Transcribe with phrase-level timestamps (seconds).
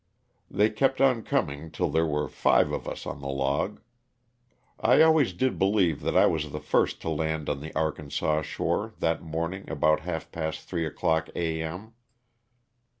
[0.49, 3.81] They kept on coming till there were five of us on the log.
[4.79, 8.95] I always did believe tha.t I was the first to land on the Arkansas shore,
[8.97, 11.61] that morn ing about half past three o'clock a.
[11.61, 11.93] m.